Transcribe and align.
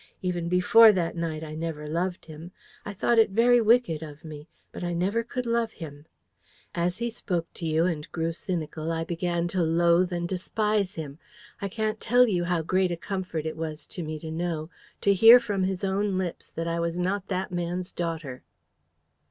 Even 0.23 0.49
before 0.49 0.91
that 0.91 1.15
night, 1.15 1.43
I 1.43 1.53
never 1.53 1.87
loved 1.87 2.25
him. 2.25 2.49
I 2.85 2.91
thought 2.91 3.19
it 3.19 3.29
very 3.29 3.61
wicked 3.61 4.01
of 4.01 4.25
me, 4.25 4.47
but 4.71 4.83
I 4.83 4.93
never 4.95 5.21
could 5.23 5.45
love 5.45 5.73
him. 5.73 6.07
As 6.73 6.97
he 6.97 7.07
spoke 7.11 7.45
to 7.53 7.67
you 7.67 7.85
and 7.85 8.11
grew 8.11 8.33
cynical, 8.33 8.91
I 8.91 9.03
began 9.03 9.47
to 9.49 9.61
loathe 9.61 10.11
and 10.11 10.27
despise 10.27 10.95
him. 10.95 11.19
I 11.61 11.69
can't 11.69 11.99
tell 12.01 12.27
you 12.27 12.45
how 12.45 12.63
great 12.63 12.91
a 12.91 12.97
comfort 12.97 13.45
it 13.45 13.55
was 13.57 13.85
to 13.93 14.01
me 14.01 14.17
to 14.17 14.31
know 14.31 14.71
to 15.01 15.13
hear 15.13 15.39
from 15.39 15.65
his 15.65 15.83
own 15.83 16.17
lips 16.17 16.51
I 16.57 16.79
was 16.79 16.97
not 16.97 17.27
that 17.27 17.51
man's 17.51 17.91
daughter. 17.91 18.41